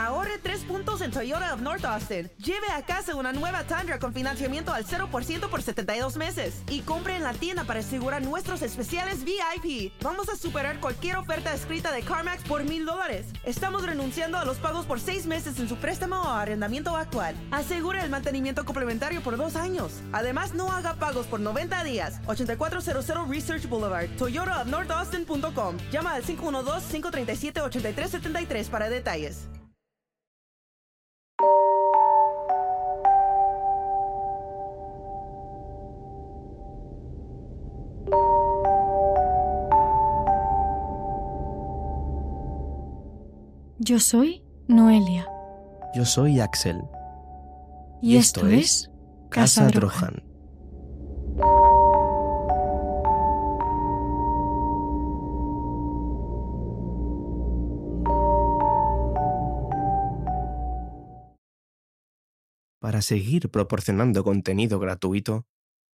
Ahorre 0.00 0.38
3 0.38 0.62
puntos 0.62 1.02
en 1.02 1.10
Toyota 1.10 1.52
of 1.52 1.60
North 1.60 1.84
Austin. 1.84 2.30
Lleve 2.38 2.68
a 2.74 2.86
casa 2.86 3.14
una 3.14 3.34
nueva 3.34 3.64
Tundra 3.64 3.98
con 3.98 4.14
financiamiento 4.14 4.72
al 4.72 4.86
0% 4.86 5.50
por 5.50 5.60
72 5.60 6.16
meses. 6.16 6.62
Y 6.70 6.80
compre 6.80 7.16
en 7.16 7.22
la 7.22 7.34
tienda 7.34 7.64
para 7.64 7.80
asegurar 7.80 8.22
nuestros 8.22 8.62
especiales 8.62 9.24
VIP. 9.24 9.92
Vamos 10.00 10.30
a 10.30 10.36
superar 10.36 10.80
cualquier 10.80 11.18
oferta 11.18 11.52
escrita 11.52 11.92
de 11.92 12.00
CarMax 12.00 12.44
por 12.44 12.64
mil 12.64 12.86
dólares. 12.86 13.26
Estamos 13.44 13.84
renunciando 13.84 14.38
a 14.38 14.46
los 14.46 14.56
pagos 14.56 14.86
por 14.86 15.00
6 15.00 15.26
meses 15.26 15.60
en 15.60 15.68
su 15.68 15.76
préstamo 15.76 16.16
o 16.16 16.30
arrendamiento 16.30 16.96
actual. 16.96 17.34
Asegure 17.50 18.02
el 18.02 18.08
mantenimiento 18.08 18.64
complementario 18.64 19.20
por 19.20 19.36
2 19.36 19.54
años. 19.56 20.00
Además, 20.12 20.54
no 20.54 20.72
haga 20.72 20.94
pagos 20.94 21.26
por 21.26 21.40
90 21.40 21.84
días. 21.84 22.20
8400 22.24 23.28
Research 23.28 23.68
Boulevard, 23.68 24.08
Toyota 24.16 24.62
of 24.62 24.68
North 24.68 24.90
Austin.com. 24.90 25.76
Llama 25.92 26.14
al 26.14 26.24
512-537-8373 26.24 28.70
para 28.70 28.88
detalles. 28.88 29.50
Yo 43.82 43.98
soy 43.98 44.44
Noelia. 44.68 45.26
Yo 45.94 46.04
soy 46.04 46.38
Axel. 46.38 46.82
Y, 48.02 48.18
esto, 48.18 48.46
es 48.46 48.90
Casa 49.30 49.68
Drohan. 49.68 50.22
Para 62.80 63.00
seguir 63.00 63.50
proporcionando 63.50 64.22
contenido 64.22 64.78
gratuito, 64.78 65.46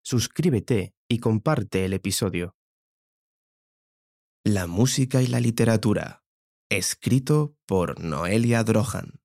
suscríbete 0.02 0.92
y 1.08 1.20
comparte 1.20 1.84
el 1.84 1.92
episodio. 1.92 2.56
La 4.42 4.66
música 4.66 5.22
y 5.22 5.28
la 5.28 5.38
literatura. 5.38 6.25
Escrito 6.68 7.54
por 7.64 8.02
Noelia 8.02 8.64
Drohan. 8.64 9.20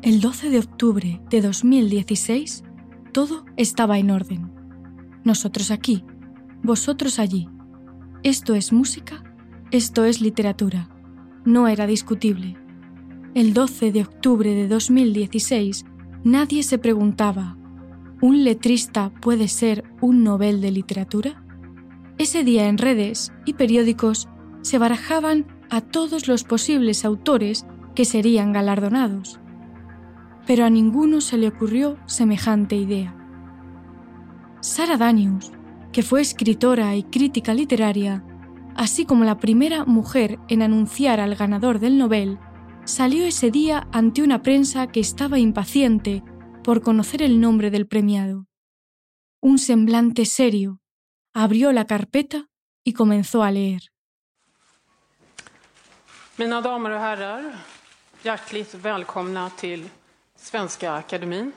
El 0.00 0.22
12 0.22 0.48
de 0.48 0.58
octubre 0.58 1.20
de 1.28 1.42
2016, 1.42 2.64
todo 3.12 3.44
estaba 3.58 3.98
en 3.98 4.10
orden. 4.10 4.50
Nosotros 5.22 5.70
aquí, 5.70 6.02
vosotros 6.62 7.18
allí. 7.18 7.46
Esto 8.22 8.54
es 8.54 8.72
música, 8.72 9.22
esto 9.70 10.06
es 10.06 10.22
literatura. 10.22 10.88
No 11.44 11.68
era 11.68 11.86
discutible. 11.86 12.56
El 13.34 13.52
12 13.52 13.92
de 13.92 14.00
octubre 14.00 14.54
de 14.54 14.66
2016, 14.66 15.84
nadie 16.26 16.64
se 16.64 16.76
preguntaba, 16.78 17.56
¿un 18.20 18.42
letrista 18.42 19.10
puede 19.20 19.46
ser 19.46 19.84
un 20.00 20.24
Nobel 20.24 20.60
de 20.60 20.72
literatura? 20.72 21.40
Ese 22.18 22.42
día 22.42 22.66
en 22.66 22.78
redes 22.78 23.32
y 23.44 23.52
periódicos 23.52 24.28
se 24.60 24.78
barajaban 24.78 25.46
a 25.70 25.80
todos 25.82 26.26
los 26.26 26.42
posibles 26.42 27.04
autores 27.04 27.64
que 27.94 28.04
serían 28.04 28.52
galardonados. 28.52 29.38
Pero 30.48 30.64
a 30.64 30.70
ninguno 30.70 31.20
se 31.20 31.38
le 31.38 31.46
ocurrió 31.46 31.96
semejante 32.06 32.74
idea. 32.74 33.14
Sarah 34.60 34.96
Danius, 34.96 35.52
que 35.92 36.02
fue 36.02 36.22
escritora 36.22 36.96
y 36.96 37.04
crítica 37.04 37.54
literaria, 37.54 38.24
así 38.74 39.04
como 39.04 39.22
la 39.22 39.38
primera 39.38 39.84
mujer 39.84 40.40
en 40.48 40.62
anunciar 40.62 41.20
al 41.20 41.36
ganador 41.36 41.78
del 41.78 41.98
Nobel, 41.98 42.40
salió 42.86 43.26
ese 43.26 43.50
día 43.50 43.88
ante 43.92 44.22
una 44.22 44.42
prensa 44.42 44.86
que 44.86 45.00
estaba 45.00 45.38
impaciente 45.38 46.22
por 46.62 46.82
conocer 46.82 47.20
el 47.20 47.40
nombre 47.40 47.70
del 47.70 47.86
premiado. 47.86 48.46
Un 49.42 49.58
semblante 49.58 50.24
serio, 50.24 50.80
abrió 51.34 51.72
la 51.72 51.86
carpeta 51.86 52.46
y 52.84 52.92
comenzó 52.92 53.42
a 53.42 53.50
leer. 53.50 53.82
Mina 56.38 56.60
damer 56.60 56.92
och 56.92 57.00
herrar, 57.00 57.58
hjärtligt 58.22 58.74
välkomna 58.74 59.50
till 59.50 59.88
Svenska 60.36 60.92
Akademin. 60.92 61.52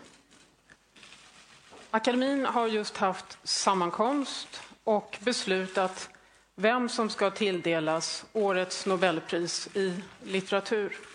Akademin 1.92 2.46
har 2.46 2.68
just 2.68 2.98
haft 2.98 3.38
sammankomst 3.44 4.62
och 4.84 5.18
beslutat 5.22 6.10
vem 6.56 6.90
som 6.90 7.10
ska 7.10 7.32
tilldelas 7.32 8.26
årets 8.34 8.86
Nobelpris 8.86 9.68
i 9.76 9.94
litteratur. 10.24 11.09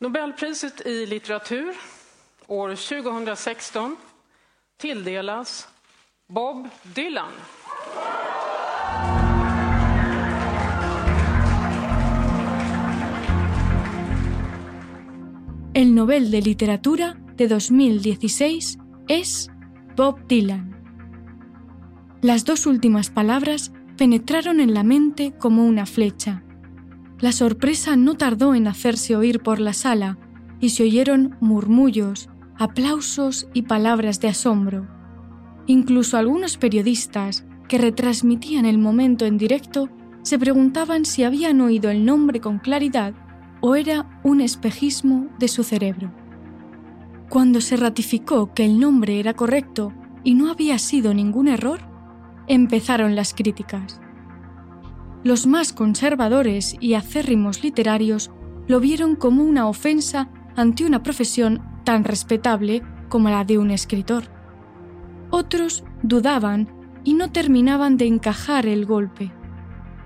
Nobelpriset 0.00 0.86
i 0.86 1.06
litteratur 1.06 1.74
år 2.46 2.68
2016 2.68 3.96
tilldelas 4.76 5.68
Bob 6.28 6.68
Dylan. 6.94 7.32
El 15.74 15.94
Nobel 15.94 16.30
de 16.30 16.42
Literatura 16.42 17.16
de 17.34 17.48
2016 17.48 18.78
es 19.08 19.50
Bob 19.96 20.28
Dylan. 20.28 20.76
Las 22.22 22.44
dos 22.44 22.66
últimas 22.66 23.10
palabras 23.10 23.72
penetraron 23.96 24.60
en 24.60 24.74
la 24.74 24.84
mente 24.84 25.34
como 25.40 25.66
una 25.66 25.86
flecha. 25.86 26.44
La 27.20 27.32
sorpresa 27.32 27.96
no 27.96 28.14
tardó 28.16 28.54
en 28.54 28.68
hacerse 28.68 29.16
oír 29.16 29.40
por 29.40 29.58
la 29.58 29.72
sala 29.72 30.18
y 30.60 30.70
se 30.70 30.84
oyeron 30.84 31.36
murmullos, 31.40 32.28
aplausos 32.56 33.48
y 33.54 33.62
palabras 33.62 34.20
de 34.20 34.28
asombro. 34.28 34.86
Incluso 35.66 36.16
algunos 36.16 36.56
periodistas 36.58 37.44
que 37.68 37.78
retransmitían 37.78 38.66
el 38.66 38.78
momento 38.78 39.26
en 39.26 39.36
directo 39.36 39.88
se 40.22 40.38
preguntaban 40.38 41.04
si 41.04 41.24
habían 41.24 41.60
oído 41.60 41.90
el 41.90 42.04
nombre 42.04 42.40
con 42.40 42.58
claridad 42.58 43.14
o 43.60 43.74
era 43.74 44.20
un 44.22 44.40
espejismo 44.40 45.26
de 45.40 45.48
su 45.48 45.64
cerebro. 45.64 46.12
Cuando 47.28 47.60
se 47.60 47.76
ratificó 47.76 48.54
que 48.54 48.64
el 48.64 48.78
nombre 48.78 49.18
era 49.18 49.34
correcto 49.34 49.92
y 50.22 50.34
no 50.34 50.50
había 50.50 50.78
sido 50.78 51.12
ningún 51.14 51.48
error, 51.48 51.80
empezaron 52.46 53.16
las 53.16 53.34
críticas. 53.34 54.00
Los 55.24 55.46
más 55.46 55.72
conservadores 55.72 56.76
y 56.80 56.94
acérrimos 56.94 57.62
literarios 57.62 58.30
lo 58.68 58.80
vieron 58.80 59.16
como 59.16 59.42
una 59.42 59.68
ofensa 59.68 60.30
ante 60.56 60.84
una 60.84 61.02
profesión 61.02 61.62
tan 61.84 62.04
respetable 62.04 62.82
como 63.08 63.28
la 63.28 63.44
de 63.44 63.58
un 63.58 63.70
escritor. 63.70 64.24
Otros 65.30 65.84
dudaban 66.02 66.68
y 67.02 67.14
no 67.14 67.32
terminaban 67.32 67.96
de 67.96 68.06
encajar 68.06 68.66
el 68.66 68.86
golpe. 68.86 69.32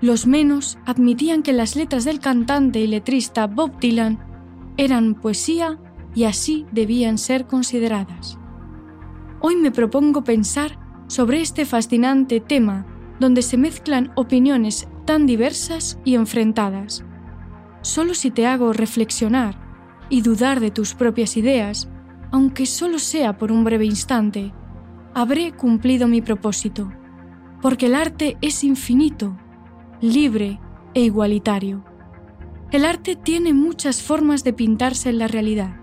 Los 0.01 0.25
menos 0.25 0.77
admitían 0.85 1.43
que 1.43 1.53
las 1.53 1.75
letras 1.75 2.05
del 2.05 2.19
cantante 2.19 2.79
y 2.79 2.87
letrista 2.87 3.47
Bob 3.47 3.79
Dylan 3.79 4.19
eran 4.77 5.15
poesía 5.15 5.79
y 6.15 6.23
así 6.23 6.65
debían 6.71 7.17
ser 7.17 7.45
consideradas. 7.45 8.37
Hoy 9.41 9.55
me 9.55 9.71
propongo 9.71 10.23
pensar 10.23 10.79
sobre 11.07 11.41
este 11.41 11.65
fascinante 11.65 12.39
tema 12.39 12.85
donde 13.19 13.41
se 13.41 13.57
mezclan 13.57 14.11
opiniones 14.15 14.87
tan 15.05 15.25
diversas 15.25 15.99
y 16.03 16.15
enfrentadas. 16.15 17.03
Solo 17.81 18.13
si 18.13 18.31
te 18.31 18.47
hago 18.47 18.73
reflexionar 18.73 19.55
y 20.09 20.21
dudar 20.21 20.59
de 20.59 20.71
tus 20.71 20.93
propias 20.93 21.37
ideas, 21.37 21.89
aunque 22.31 22.65
solo 22.65 22.99
sea 22.99 23.37
por 23.37 23.51
un 23.51 23.63
breve 23.63 23.85
instante, 23.85 24.53
habré 25.13 25.51
cumplido 25.51 26.07
mi 26.07 26.21
propósito, 26.21 26.91
porque 27.61 27.85
el 27.85 27.95
arte 27.95 28.37
es 28.41 28.63
infinito, 28.63 29.37
libre 30.01 30.59
e 30.93 31.01
igualitario. 31.01 31.83
El 32.71 32.85
arte 32.85 33.15
tiene 33.15 33.53
muchas 33.53 34.01
formas 34.01 34.43
de 34.43 34.53
pintarse 34.53 35.09
en 35.09 35.19
la 35.19 35.27
realidad. 35.27 35.75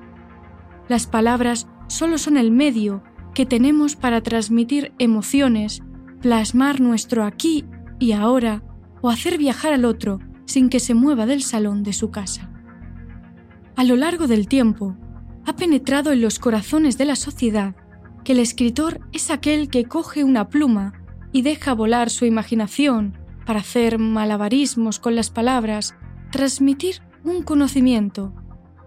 Las 0.88 1.06
palabras 1.06 1.68
solo 1.86 2.18
son 2.18 2.36
el 2.36 2.50
medio 2.50 3.02
que 3.34 3.46
tenemos 3.46 3.94
para 3.94 4.22
transmitir 4.22 4.92
emociones, 4.98 5.82
plasmar 6.20 6.80
nuestro 6.80 7.24
aquí 7.24 7.64
y 8.00 8.12
ahora 8.12 8.62
o 9.00 9.10
hacer 9.10 9.38
viajar 9.38 9.72
al 9.72 9.84
otro 9.84 10.20
sin 10.46 10.68
que 10.68 10.80
se 10.80 10.94
mueva 10.94 11.26
del 11.26 11.42
salón 11.42 11.82
de 11.82 11.92
su 11.92 12.10
casa. 12.10 12.50
A 13.76 13.84
lo 13.84 13.96
largo 13.96 14.26
del 14.26 14.48
tiempo, 14.48 14.96
ha 15.46 15.56
penetrado 15.56 16.12
en 16.12 16.20
los 16.20 16.38
corazones 16.38 16.98
de 16.98 17.04
la 17.06 17.16
sociedad 17.16 17.74
que 18.24 18.32
el 18.32 18.40
escritor 18.40 19.00
es 19.12 19.30
aquel 19.30 19.68
que 19.68 19.84
coge 19.84 20.24
una 20.24 20.48
pluma 20.48 20.92
y 21.32 21.42
deja 21.42 21.74
volar 21.74 22.10
su 22.10 22.24
imaginación 22.24 23.16
para 23.46 23.60
hacer 23.60 23.98
malabarismos 23.98 24.98
con 24.98 25.14
las 25.16 25.30
palabras, 25.30 25.94
transmitir 26.30 27.02
un 27.24 27.42
conocimiento. 27.42 28.34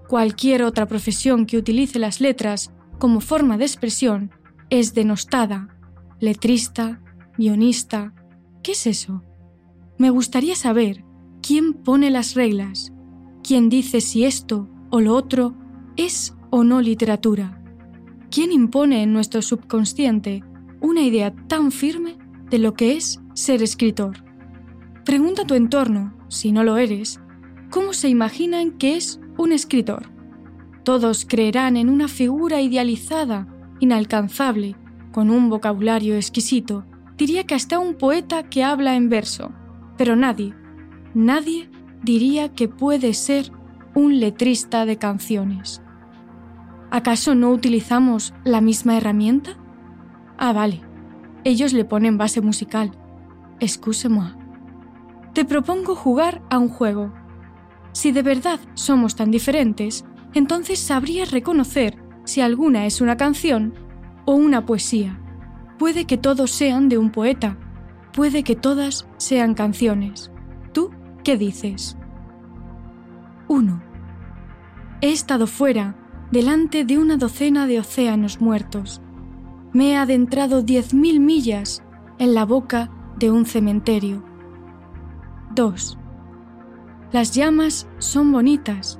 Cualquier 0.07 0.63
otra 0.63 0.85
profesión 0.85 1.45
que 1.45 1.57
utilice 1.57 1.97
las 1.99 2.21
letras 2.21 2.71
como 2.99 3.19
forma 3.19 3.57
de 3.57 3.65
expresión 3.65 4.31
es 4.69 4.93
denostada. 4.93 5.75
Letrista, 6.19 7.01
guionista, 7.37 8.13
¿qué 8.61 8.73
es 8.73 8.87
eso? 8.87 9.23
Me 9.97 10.09
gustaría 10.09 10.55
saber 10.55 11.03
quién 11.41 11.73
pone 11.73 12.09
las 12.09 12.33
reglas, 12.33 12.91
quién 13.43 13.69
dice 13.69 14.01
si 14.01 14.25
esto 14.25 14.69
o 14.89 15.01
lo 15.01 15.15
otro 15.15 15.55
es 15.97 16.35
o 16.49 16.63
no 16.63 16.81
literatura. 16.81 17.61
¿Quién 18.31 18.51
impone 18.51 19.03
en 19.03 19.13
nuestro 19.13 19.41
subconsciente 19.41 20.43
una 20.81 21.01
idea 21.01 21.33
tan 21.47 21.71
firme 21.71 22.17
de 22.49 22.57
lo 22.57 22.73
que 22.73 22.95
es 22.97 23.21
ser 23.35 23.61
escritor? 23.61 24.23
Pregunta 25.05 25.43
a 25.43 25.45
tu 25.45 25.53
entorno, 25.53 26.17
si 26.29 26.51
no 26.51 26.63
lo 26.63 26.77
eres, 26.77 27.19
cómo 27.69 27.93
se 27.93 28.09
imaginan 28.09 28.71
que 28.71 28.95
es 28.95 29.19
un 29.37 29.51
escritor. 29.51 30.09
Todos 30.83 31.25
creerán 31.25 31.77
en 31.77 31.89
una 31.89 32.07
figura 32.07 32.61
idealizada, 32.61 33.47
inalcanzable, 33.79 34.75
con 35.11 35.29
un 35.29 35.49
vocabulario 35.49 36.15
exquisito, 36.15 36.85
diría 37.17 37.45
que 37.45 37.55
hasta 37.55 37.79
un 37.79 37.95
poeta 37.95 38.43
que 38.49 38.63
habla 38.63 38.95
en 38.95 39.09
verso, 39.09 39.51
pero 39.97 40.15
nadie, 40.15 40.53
nadie 41.13 41.69
diría 42.03 42.53
que 42.53 42.67
puede 42.67 43.13
ser 43.13 43.51
un 43.95 44.19
letrista 44.19 44.85
de 44.85 44.97
canciones. 44.97 45.81
¿Acaso 46.91 47.35
no 47.35 47.49
utilizamos 47.49 48.33
la 48.43 48.61
misma 48.61 48.97
herramienta? 48.97 49.57
Ah, 50.37 50.53
vale. 50.53 50.81
Ellos 51.43 51.73
le 51.73 51.85
ponen 51.85 52.17
base 52.17 52.41
musical. 52.41 52.91
Excuse-moi. 53.59 54.35
Te 55.33 55.45
propongo 55.45 55.95
jugar 55.95 56.41
a 56.49 56.59
un 56.59 56.69
juego. 56.69 57.11
Si 57.91 58.11
de 58.11 58.21
verdad 58.21 58.59
somos 58.75 59.15
tan 59.15 59.31
diferentes, 59.31 60.05
entonces 60.33 60.79
sabrías 60.79 61.31
reconocer 61.31 61.97
si 62.23 62.41
alguna 62.41 62.85
es 62.85 63.01
una 63.01 63.17
canción 63.17 63.73
o 64.25 64.33
una 64.33 64.65
poesía. 64.65 65.19
Puede 65.77 66.05
que 66.05 66.17
todos 66.17 66.51
sean 66.51 66.89
de 66.89 66.97
un 66.97 67.11
poeta, 67.11 67.57
puede 68.13 68.43
que 68.43 68.55
todas 68.55 69.07
sean 69.17 69.53
canciones. 69.55 70.31
¿Tú 70.71 70.91
qué 71.23 71.37
dices? 71.37 71.97
1. 73.47 73.83
He 75.01 75.11
estado 75.11 75.47
fuera 75.47 75.95
delante 76.31 76.85
de 76.85 76.97
una 76.97 77.17
docena 77.17 77.67
de 77.67 77.79
océanos 77.79 78.39
muertos. 78.39 79.01
Me 79.73 79.91
he 79.91 79.97
adentrado 79.97 80.61
diez 80.61 80.93
mil 80.93 81.19
millas 81.19 81.83
en 82.19 82.33
la 82.33 82.45
boca 82.45 82.89
de 83.17 83.31
un 83.31 83.45
cementerio. 83.45 84.23
2. 85.55 85.97
Las 87.11 87.31
llamas 87.33 87.87
son 87.99 88.31
bonitas 88.31 88.99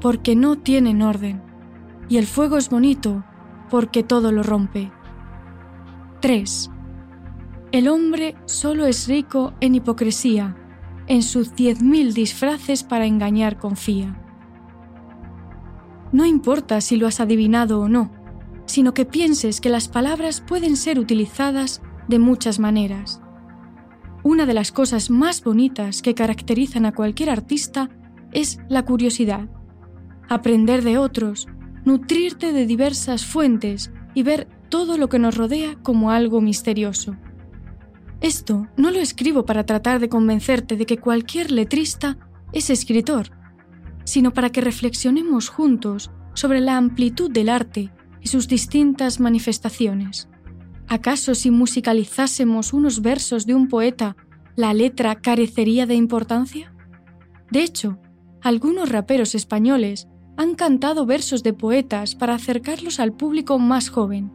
porque 0.00 0.34
no 0.34 0.56
tienen 0.56 1.02
orden, 1.02 1.42
y 2.08 2.16
el 2.16 2.26
fuego 2.26 2.56
es 2.56 2.70
bonito 2.70 3.22
porque 3.68 4.02
todo 4.02 4.32
lo 4.32 4.42
rompe. 4.42 4.90
3. 6.20 6.70
El 7.72 7.86
hombre 7.86 8.34
solo 8.46 8.86
es 8.86 9.06
rico 9.06 9.54
en 9.60 9.76
hipocresía, 9.76 10.56
en 11.06 11.22
sus 11.22 11.54
diez 11.54 11.80
mil 11.80 12.14
disfraces 12.14 12.82
para 12.82 13.06
engañar 13.06 13.58
confía. 13.58 14.20
No 16.10 16.26
importa 16.26 16.80
si 16.80 16.96
lo 16.96 17.06
has 17.06 17.20
adivinado 17.20 17.80
o 17.80 17.88
no, 17.88 18.10
sino 18.66 18.92
que 18.92 19.04
pienses 19.04 19.60
que 19.60 19.68
las 19.68 19.86
palabras 19.86 20.40
pueden 20.40 20.76
ser 20.76 20.98
utilizadas 20.98 21.80
de 22.08 22.18
muchas 22.18 22.58
maneras. 22.58 23.22
Una 24.24 24.46
de 24.46 24.54
las 24.54 24.72
cosas 24.72 25.08
más 25.08 25.44
bonitas 25.44 26.02
que 26.02 26.16
caracterizan 26.16 26.86
a 26.86 26.92
cualquier 26.92 27.30
artista 27.30 27.88
es 28.32 28.58
la 28.68 28.84
curiosidad. 28.84 29.48
Aprender 30.28 30.82
de 30.82 30.98
otros, 30.98 31.46
nutrirte 31.84 32.52
de 32.52 32.66
diversas 32.66 33.24
fuentes 33.24 33.92
y 34.12 34.24
ver 34.24 34.48
todo 34.68 34.98
lo 34.98 35.08
que 35.08 35.20
nos 35.20 35.36
rodea 35.36 35.76
como 35.82 36.10
algo 36.10 36.40
misterioso. 36.40 37.16
Esto 38.20 38.68
no 38.76 38.90
lo 38.90 38.98
escribo 38.98 39.46
para 39.46 39.64
tratar 39.64 39.98
de 39.98 40.08
convencerte 40.08 40.76
de 40.76 40.84
que 40.84 40.98
cualquier 40.98 41.50
letrista 41.50 42.18
es 42.52 42.68
escritor, 42.68 43.30
sino 44.04 44.32
para 44.32 44.50
que 44.50 44.60
reflexionemos 44.60 45.48
juntos 45.48 46.10
sobre 46.34 46.60
la 46.60 46.76
amplitud 46.76 47.30
del 47.30 47.48
arte 47.48 47.92
y 48.20 48.28
sus 48.28 48.46
distintas 48.46 49.20
manifestaciones. 49.20 50.28
¿Acaso 50.86 51.34
si 51.34 51.50
musicalizásemos 51.50 52.72
unos 52.72 53.00
versos 53.00 53.46
de 53.46 53.54
un 53.54 53.68
poeta, 53.68 54.16
la 54.56 54.74
letra 54.74 55.14
carecería 55.14 55.86
de 55.86 55.94
importancia? 55.94 56.74
De 57.50 57.62
hecho, 57.62 57.98
algunos 58.42 58.88
raperos 58.88 59.34
españoles 59.34 60.08
han 60.36 60.54
cantado 60.54 61.06
versos 61.06 61.42
de 61.42 61.52
poetas 61.52 62.14
para 62.14 62.34
acercarlos 62.34 63.00
al 63.00 63.12
público 63.12 63.58
más 63.58 63.88
joven, 63.88 64.30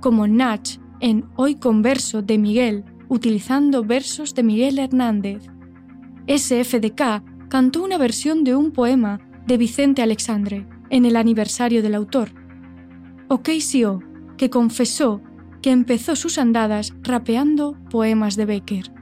como 0.00 0.26
Nach 0.26 0.78
en 1.00 1.26
Hoy 1.36 1.54
Converso 1.54 2.22
de 2.22 2.38
Miguel, 2.38 2.84
utilizando 3.10 3.84
versos 3.84 4.34
de 4.34 4.44
Miguel 4.44 4.78
Hernández. 4.78 5.42
SFDK 6.28 7.48
cantó 7.48 7.82
una 7.82 7.98
versión 7.98 8.44
de 8.44 8.54
un 8.54 8.70
poema 8.70 9.20
de 9.46 9.58
Vicente 9.58 10.00
Alexandre 10.00 10.66
en 10.88 11.04
el 11.04 11.16
aniversario 11.16 11.82
del 11.82 11.96
autor. 11.96 12.30
O 13.28 13.42
que 13.42 14.48
confesó 14.48 15.20
que 15.60 15.72
empezó 15.72 16.16
sus 16.16 16.38
andadas 16.38 16.94
rapeando 17.02 17.76
poemas 17.90 18.36
de 18.36 18.46
Becker. 18.46 18.92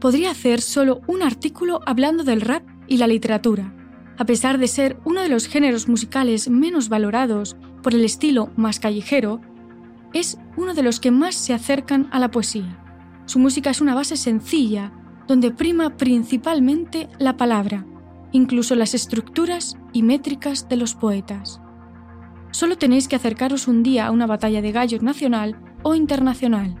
Podría 0.00 0.30
hacer 0.30 0.60
solo 0.60 1.00
un 1.06 1.22
artículo 1.22 1.80
hablando 1.86 2.24
del 2.24 2.42
rap 2.42 2.62
y 2.86 2.98
la 2.98 3.06
literatura, 3.06 3.74
a 4.18 4.26
pesar 4.26 4.58
de 4.58 4.68
ser 4.68 4.98
uno 5.04 5.22
de 5.22 5.30
los 5.30 5.48
géneros 5.48 5.88
musicales 5.88 6.48
menos 6.50 6.90
valorados 6.90 7.56
por 7.82 7.94
el 7.94 8.04
estilo 8.04 8.52
más 8.54 8.78
callejero, 8.78 9.40
es 10.12 10.38
uno 10.56 10.74
de 10.74 10.82
los 10.82 11.00
que 11.00 11.10
más 11.10 11.34
se 11.34 11.54
acercan 11.54 12.08
a 12.12 12.18
la 12.18 12.30
poesía. 12.30 12.83
Su 13.26 13.38
música 13.38 13.70
es 13.70 13.80
una 13.80 13.94
base 13.94 14.16
sencilla 14.16 14.92
donde 15.26 15.50
prima 15.50 15.96
principalmente 15.96 17.08
la 17.18 17.36
palabra, 17.36 17.86
incluso 18.32 18.74
las 18.74 18.94
estructuras 18.94 19.76
y 19.92 20.02
métricas 20.02 20.68
de 20.68 20.76
los 20.76 20.94
poetas. 20.94 21.60
Solo 22.50 22.76
tenéis 22.76 23.08
que 23.08 23.16
acercaros 23.16 23.66
un 23.66 23.82
día 23.82 24.06
a 24.06 24.10
una 24.10 24.26
batalla 24.26 24.60
de 24.62 24.72
gallos 24.72 25.02
nacional 25.02 25.56
o 25.82 25.94
internacional. 25.94 26.76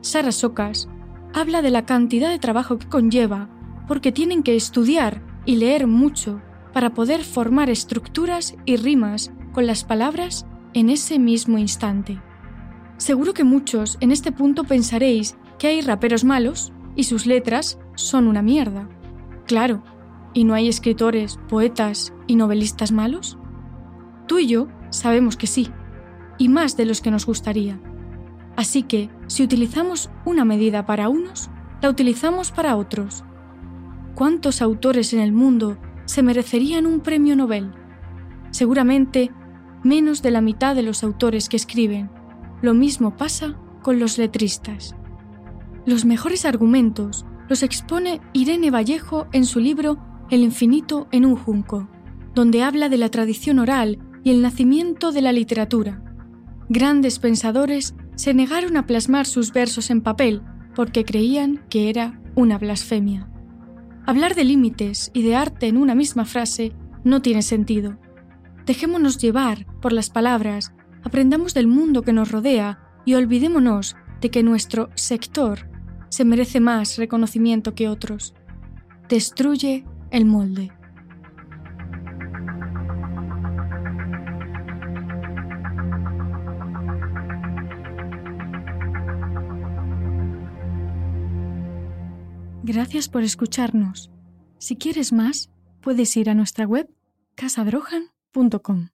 Sara 0.00 0.32
Socas 0.32 0.88
habla 1.34 1.62
de 1.62 1.70
la 1.70 1.84
cantidad 1.84 2.30
de 2.30 2.38
trabajo 2.38 2.78
que 2.78 2.88
conlleva 2.88 3.48
porque 3.86 4.12
tienen 4.12 4.42
que 4.42 4.56
estudiar 4.56 5.22
y 5.44 5.56
leer 5.56 5.86
mucho 5.86 6.40
para 6.72 6.94
poder 6.94 7.22
formar 7.22 7.70
estructuras 7.70 8.56
y 8.64 8.76
rimas 8.76 9.30
con 9.52 9.66
las 9.66 9.84
palabras 9.84 10.46
en 10.72 10.90
ese 10.90 11.18
mismo 11.18 11.58
instante. 11.58 12.20
Seguro 12.96 13.34
que 13.34 13.44
muchos 13.44 13.98
en 14.00 14.10
este 14.10 14.32
punto 14.32 14.64
pensaréis 14.64 15.36
que 15.58 15.68
hay 15.68 15.80
raperos 15.80 16.24
malos 16.24 16.72
y 16.96 17.04
sus 17.04 17.26
letras 17.26 17.78
son 17.94 18.26
una 18.26 18.42
mierda. 18.42 18.88
Claro, 19.46 19.82
¿y 20.32 20.44
no 20.44 20.54
hay 20.54 20.68
escritores, 20.68 21.38
poetas 21.48 22.12
y 22.26 22.36
novelistas 22.36 22.92
malos? 22.92 23.38
Tú 24.26 24.38
y 24.38 24.46
yo 24.46 24.68
sabemos 24.90 25.36
que 25.36 25.46
sí, 25.46 25.70
y 26.38 26.48
más 26.48 26.76
de 26.76 26.86
los 26.86 27.00
que 27.00 27.10
nos 27.10 27.26
gustaría. 27.26 27.80
Así 28.56 28.82
que, 28.82 29.10
si 29.26 29.42
utilizamos 29.42 30.10
una 30.24 30.44
medida 30.44 30.86
para 30.86 31.08
unos, 31.08 31.50
la 31.82 31.90
utilizamos 31.90 32.52
para 32.52 32.76
otros. 32.76 33.24
¿Cuántos 34.14 34.62
autores 34.62 35.12
en 35.12 35.20
el 35.20 35.32
mundo 35.32 35.76
se 36.04 36.22
merecerían 36.22 36.86
un 36.86 37.00
premio 37.00 37.36
Nobel? 37.36 37.72
Seguramente 38.50 39.30
menos 39.82 40.22
de 40.22 40.30
la 40.30 40.40
mitad 40.40 40.74
de 40.74 40.82
los 40.82 41.02
autores 41.02 41.48
que 41.48 41.56
escriben. 41.56 42.10
Lo 42.62 42.74
mismo 42.74 43.16
pasa 43.16 43.56
con 43.82 43.98
los 43.98 44.16
letristas. 44.16 44.96
Los 45.86 46.06
mejores 46.06 46.46
argumentos 46.46 47.26
los 47.48 47.62
expone 47.62 48.20
Irene 48.32 48.70
Vallejo 48.70 49.26
en 49.32 49.44
su 49.44 49.60
libro 49.60 49.98
El 50.30 50.42
infinito 50.42 51.08
en 51.12 51.26
un 51.26 51.36
junco, 51.36 51.88
donde 52.34 52.62
habla 52.62 52.88
de 52.88 52.96
la 52.96 53.10
tradición 53.10 53.58
oral 53.58 53.98
y 54.22 54.30
el 54.30 54.40
nacimiento 54.40 55.12
de 55.12 55.20
la 55.20 55.32
literatura. 55.32 56.02
Grandes 56.70 57.18
pensadores 57.18 57.94
se 58.14 58.32
negaron 58.32 58.78
a 58.78 58.86
plasmar 58.86 59.26
sus 59.26 59.52
versos 59.52 59.90
en 59.90 60.00
papel 60.00 60.42
porque 60.74 61.04
creían 61.04 61.62
que 61.68 61.90
era 61.90 62.18
una 62.34 62.56
blasfemia. 62.56 63.28
Hablar 64.06 64.34
de 64.34 64.44
límites 64.44 65.10
y 65.12 65.22
de 65.22 65.36
arte 65.36 65.66
en 65.66 65.76
una 65.76 65.94
misma 65.94 66.24
frase 66.24 66.72
no 67.04 67.20
tiene 67.20 67.42
sentido. 67.42 67.98
Dejémonos 68.64 69.18
llevar 69.18 69.66
por 69.82 69.92
las 69.92 70.08
palabras, 70.08 70.72
aprendamos 71.02 71.52
del 71.52 71.66
mundo 71.66 72.02
que 72.02 72.14
nos 72.14 72.30
rodea 72.30 72.80
y 73.04 73.14
olvidémonos 73.14 73.96
de 74.22 74.30
que 74.30 74.42
nuestro 74.42 74.88
sector 74.94 75.73
se 76.14 76.24
merece 76.24 76.60
más 76.60 76.96
reconocimiento 76.96 77.74
que 77.74 77.88
otros. 77.88 78.34
Destruye 79.08 79.84
el 80.12 80.24
molde. 80.24 80.70
Gracias 92.62 93.08
por 93.08 93.24
escucharnos. 93.24 94.12
Si 94.58 94.76
quieres 94.76 95.12
más, 95.12 95.50
puedes 95.80 96.16
ir 96.16 96.30
a 96.30 96.34
nuestra 96.34 96.64
web 96.64 96.88
casabrojan.com. 97.34 98.93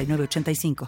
906985. 0.05 0.75